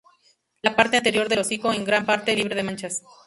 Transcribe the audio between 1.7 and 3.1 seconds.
en gran parte libre de manchas.